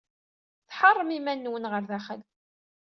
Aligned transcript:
Tḥeṛṛem 0.69 1.09
iman-nwen 1.17 1.69
ɣer 1.71 1.83
daxel. 1.89 2.21